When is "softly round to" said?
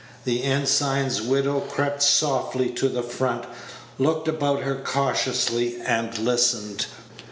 2.01-2.89